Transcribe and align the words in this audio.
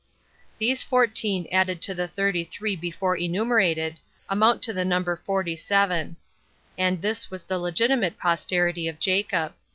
These 0.57 0.81
fourteen 0.81 1.45
added 1.51 1.79
to 1.83 1.93
the 1.93 2.07
thirty 2.07 2.43
three 2.43 2.75
before 2.75 3.15
enumerated, 3.15 3.99
amount 4.29 4.63
to 4.63 4.73
the 4.73 4.83
number 4.83 5.15
forty 5.23 5.55
seven. 5.55 6.15
And 6.75 7.03
this 7.03 7.29
was 7.29 7.43
the 7.43 7.59
legitimate 7.59 8.17
posterity 8.17 8.87
of 8.87 8.97
Jacob. 8.97 9.53